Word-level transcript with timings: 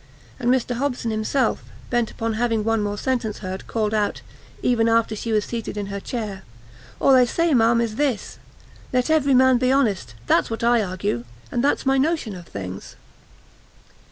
And 0.39 0.49
Mr 0.49 0.77
Hobson 0.77 1.11
himself, 1.11 1.63
bent 1.91 2.09
upon 2.09 2.33
having 2.33 2.63
one 2.63 2.81
more 2.81 2.97
sentence 2.97 3.37
heard, 3.37 3.67
called 3.67 3.93
out, 3.93 4.23
even 4.63 4.89
after 4.89 5.15
she 5.15 5.31
was 5.31 5.45
seated 5.45 5.77
in 5.77 5.85
her 5.93 5.99
chair, 5.99 6.41
"All 6.99 7.13
I 7.13 7.23
say, 7.25 7.53
ma'am, 7.53 7.79
is 7.79 7.97
this; 7.97 8.39
let 8.91 9.11
every 9.11 9.35
man 9.35 9.59
be 9.59 9.71
honest; 9.71 10.15
that's 10.25 10.49
what 10.49 10.63
I 10.63 10.81
argue, 10.83 11.23
and 11.51 11.63
that's 11.63 11.85
my 11.85 11.99
notion 11.99 12.33
of 12.35 12.47
things." 12.47 12.95